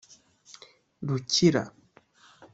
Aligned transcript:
Rukira 1.07 1.63